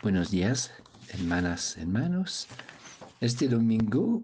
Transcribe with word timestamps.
Buenos 0.00 0.30
días, 0.30 0.70
hermanas, 1.08 1.76
hermanos. 1.76 2.46
Este 3.20 3.48
domingo 3.48 4.22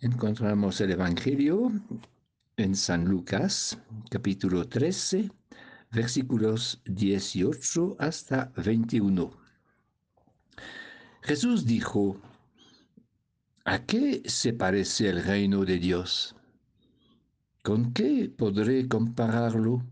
encontramos 0.00 0.80
el 0.80 0.90
Evangelio 0.90 1.70
en 2.56 2.74
San 2.74 3.04
Lucas, 3.04 3.78
capítulo 4.10 4.66
13, 4.66 5.30
versículos 5.92 6.82
18 6.86 7.94
hasta 8.00 8.52
21. 8.56 9.30
Jesús 11.22 11.64
dijo, 11.64 12.20
¿a 13.64 13.78
qué 13.86 14.22
se 14.26 14.54
parece 14.54 15.10
el 15.10 15.22
reino 15.22 15.64
de 15.64 15.78
Dios? 15.78 16.34
¿Con 17.62 17.92
qué 17.92 18.28
podré 18.36 18.88
compararlo? 18.88 19.84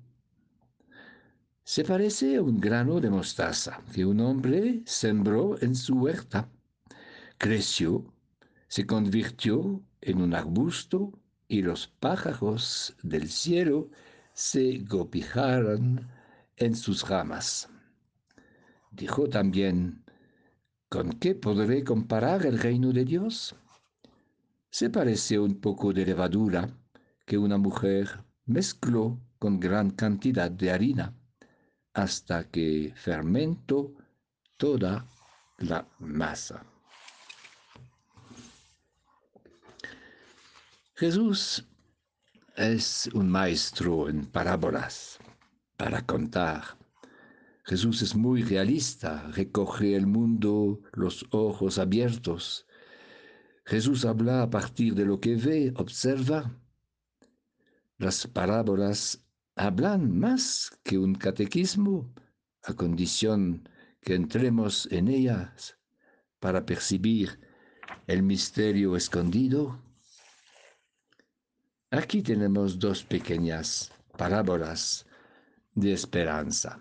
Se 1.75 1.84
parece 1.84 2.36
a 2.36 2.43
un 2.43 2.61
grano 2.61 3.00
de 3.00 3.09
mostaza 3.09 3.80
que 3.94 4.04
un 4.04 4.21
hombre 4.21 4.82
sembró 4.85 5.58
en 5.63 5.75
su 5.75 5.94
huerta. 5.94 6.46
Creció, 7.39 8.04
se 8.68 8.86
convirtió 8.86 9.82
en 10.03 10.21
un 10.21 10.35
arbusto 10.35 11.18
y 11.49 11.63
los 11.63 11.86
pájaros 11.89 12.94
del 13.03 13.30
cielo 13.30 13.89
se 14.35 14.80
gopijaron 14.86 16.07
en 16.57 16.77
sus 16.77 17.08
ramas. 17.08 17.71
Dijo 18.91 19.30
también, 19.30 20.04
¿con 20.91 21.08
qué 21.13 21.35
podré 21.35 21.85
comparar 21.85 22.44
el 22.44 22.58
reino 22.58 22.93
de 22.93 23.07
Dios? 23.07 23.57
Se 24.68 24.91
parece 24.91 25.39
un 25.39 25.58
poco 25.58 25.94
de 25.94 26.04
levadura 26.04 26.68
que 27.25 27.39
una 27.39 27.57
mujer 27.57 28.27
mezcló 28.44 29.18
con 29.39 29.58
gran 29.58 29.89
cantidad 29.89 30.50
de 30.50 30.71
harina 30.71 31.14
hasta 31.94 32.48
que 32.50 32.92
fermento 32.96 33.94
toda 34.56 35.06
la 35.58 35.86
masa. 35.98 36.64
Jesús 40.94 41.64
es 42.56 43.08
un 43.12 43.28
maestro 43.30 44.08
en 44.08 44.26
parábolas 44.26 45.18
para 45.76 46.04
contar. 46.06 46.78
Jesús 47.64 48.02
es 48.02 48.14
muy 48.14 48.42
realista, 48.42 49.28
recoge 49.32 49.96
el 49.96 50.06
mundo 50.06 50.80
los 50.92 51.27
ojos 51.30 51.78
abiertos. 51.78 52.66
Jesús 53.64 54.04
habla 54.04 54.42
a 54.42 54.50
partir 54.50 54.94
de 54.94 55.04
lo 55.04 55.20
que 55.20 55.36
ve, 55.36 55.72
observa. 55.77 56.50
Las 57.98 58.27
parábolas 58.27 59.21
hablan 59.56 60.19
más 60.19 60.70
que 60.83 60.98
un 60.98 61.14
catequismo, 61.14 62.12
a 62.64 62.75
condición 62.75 63.69
que 64.00 64.14
entremos 64.14 64.89
en 64.91 65.08
ellas 65.08 65.77
para 66.39 66.64
percibir 66.64 67.41
el 68.06 68.23
misterio 68.23 68.97
escondido. 68.97 69.80
Aquí 71.91 72.23
tenemos 72.23 72.78
dos 72.78 73.05
pequeñas 73.05 73.92
parábolas 74.17 75.06
de 75.75 75.92
esperanza. 75.92 76.78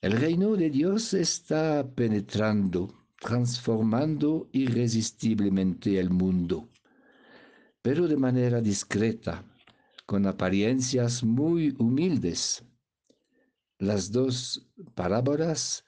El 0.00 0.12
reino 0.12 0.54
de 0.56 0.68
Dios 0.68 1.14
está 1.14 1.88
penetrando, 1.94 3.06
transformando 3.18 4.50
irresistiblemente 4.52 5.98
el 5.98 6.10
mundo, 6.10 6.68
pero 7.80 8.06
de 8.06 8.16
manera 8.16 8.60
discreta, 8.60 9.44
con 10.06 10.26
apariencias 10.26 11.24
muy 11.24 11.74
humildes. 11.78 12.64
Las 13.78 14.12
dos 14.12 14.68
parábolas 14.94 15.84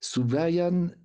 subrayan 0.00 0.96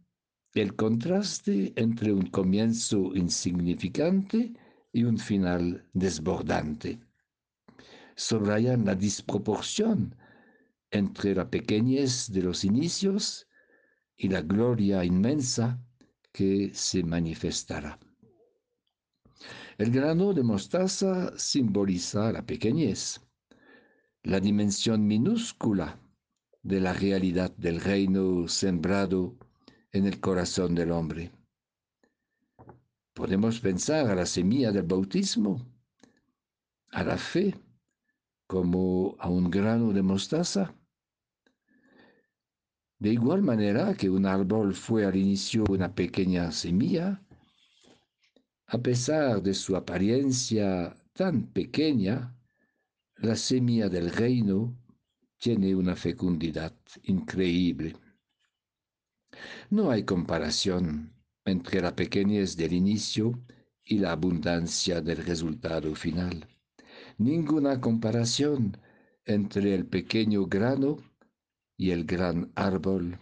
el 0.53 0.75
contraste 0.75 1.73
entre 1.75 2.13
un 2.13 2.27
comienzo 2.27 3.15
insignificante 3.15 4.53
y 4.91 5.03
un 5.03 5.17
final 5.17 5.89
desbordante. 5.93 6.99
Subrayan 8.15 8.85
la 8.85 8.93
disproporción 8.93 10.15
entre 10.91 11.33
la 11.33 11.49
pequeñez 11.49 12.31
de 12.31 12.43
los 12.43 12.63
inicios 12.63 13.47
y 14.15 14.29
la 14.29 14.41
gloria 14.41 15.03
inmensa 15.03 15.83
que 16.31 16.71
se 16.73 17.03
manifestará. 17.03 17.99
El 19.77 19.89
grano 19.89 20.33
de 20.33 20.43
mostaza 20.43 21.35
simboliza 21.35 22.31
la 22.31 22.45
pequeñez, 22.45 23.19
la 24.21 24.39
dimensión 24.39 25.07
minúscula 25.07 25.99
de 26.61 26.79
la 26.79 26.93
realidad 26.93 27.51
del 27.57 27.81
reino 27.81 28.47
sembrado 28.47 29.35
en 29.91 30.05
el 30.05 30.19
corazón 30.19 30.75
del 30.75 30.91
hombre. 30.91 31.31
Podemos 33.13 33.59
pensar 33.59 34.07
a 34.07 34.15
la 34.15 34.27
semilla 34.27 34.71
del 34.71 34.83
bautismo, 34.83 35.65
a 36.91 37.03
la 37.03 37.17
fe, 37.17 37.55
como 38.45 39.15
a 39.17 39.27
un 39.27 39.49
grano 39.49 39.91
de 39.91 40.03
mostaza. 40.03 40.75
De 42.99 43.09
igual 43.09 43.41
manera 43.41 43.95
que 43.95 44.09
un 44.09 44.27
árbol 44.27 44.75
fue 44.75 45.05
al 45.05 45.15
inicio 45.15 45.63
una 45.67 45.95
pequeña 45.95 46.51
semilla, 46.51 47.23
a 48.67 48.77
pesar 48.77 49.41
de 49.41 49.53
su 49.53 49.75
apariencia 49.75 50.95
tan 51.13 51.47
pequeña, 51.47 52.35
la 53.17 53.35
semilla 53.35 53.89
del 53.89 54.11
reino 54.11 54.75
tiene 55.37 55.75
una 55.75 55.95
fecundidad 55.95 56.73
increíble. 57.03 57.95
No 59.69 59.91
hay 59.91 60.03
comparación 60.03 61.13
entre 61.45 61.81
la 61.81 61.95
pequeñez 61.95 62.55
del 62.55 62.73
inicio 62.73 63.43
y 63.83 63.99
la 63.99 64.11
abundancia 64.11 65.01
del 65.01 65.17
resultado 65.17 65.93
final. 65.95 66.47
Ninguna 67.17 67.81
comparación 67.81 68.77
entre 69.25 69.73
el 69.75 69.85
pequeño 69.85 70.45
grano 70.45 70.97
y 71.77 71.91
el 71.91 72.05
gran 72.05 72.51
árbol, 72.55 73.19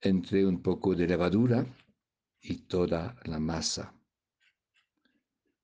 entre 0.00 0.46
un 0.46 0.62
poco 0.62 0.94
de 0.94 1.06
levadura 1.06 1.66
y 2.40 2.66
toda 2.66 3.16
la 3.24 3.38
masa. 3.38 3.97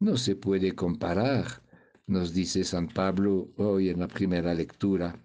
No 0.05 0.19
se 0.19 0.37
puede 0.37 0.75
comparar, 0.75 1.63
nos 2.07 2.35
dice 2.35 2.63
San 2.63 2.89
Pablo 2.89 3.55
hoy 3.57 3.89
en 3.89 4.01
la 4.01 4.07
primera 4.07 4.53
lectura, 4.53 5.19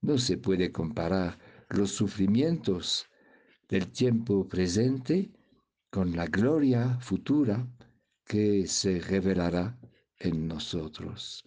no 0.00 0.16
se 0.16 0.38
puede 0.38 0.70
comparar 0.70 1.40
los 1.70 1.90
sufrimientos 1.90 3.06
del 3.68 3.90
tiempo 3.90 4.46
presente 4.46 5.32
con 5.90 6.14
la 6.14 6.26
gloria 6.26 7.00
futura 7.00 7.66
que 8.24 8.68
se 8.68 9.00
revelará 9.00 9.76
en 10.20 10.46
nosotros. 10.46 11.44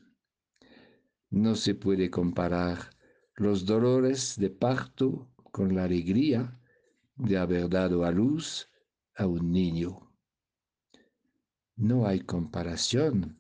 No 1.29 1.55
se 1.55 1.75
puede 1.75 2.09
comparar 2.09 2.89
los 3.35 3.65
dolores 3.65 4.35
de 4.37 4.49
parto 4.49 5.29
con 5.53 5.73
la 5.73 5.85
alegría 5.85 6.59
de 7.15 7.37
haber 7.37 7.69
dado 7.69 8.03
a 8.03 8.11
luz 8.11 8.69
a 9.15 9.27
un 9.27 9.49
niño. 9.49 10.05
No 11.77 12.07
hay 12.07 12.21
comparación, 12.21 13.37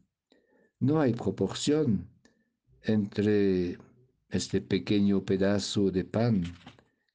no 0.79 0.99
hay 0.99 1.13
proporción 1.13 2.09
entre 2.81 3.77
este 4.29 4.61
pequeño 4.61 5.23
pedazo 5.23 5.89
de 5.91 6.03
pan 6.03 6.43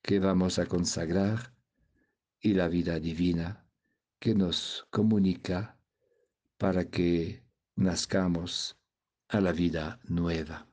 que 0.03 0.19
vamos 0.19 0.59
a 0.59 0.67
consagrar 0.67 1.55
y 2.41 2.55
la 2.55 2.69
vida 2.69 2.99
divina 2.99 3.67
que 4.19 4.35
nos 4.35 4.87
comunica 4.91 5.79
para 6.57 6.87
que 6.87 7.43
nazcamos 7.77 8.79
a 9.29 9.41
la 9.41 9.53
vida 9.53 10.01
nueva. 10.05 10.70